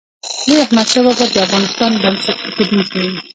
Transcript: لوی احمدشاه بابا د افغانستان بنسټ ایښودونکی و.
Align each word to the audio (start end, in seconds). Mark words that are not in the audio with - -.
لوی 0.47 0.63
احمدشاه 0.65 1.03
بابا 1.07 1.25
د 1.29 1.35
افغانستان 1.45 1.91
بنسټ 2.03 2.37
ایښودونکی 2.43 2.99
و. 3.11 3.13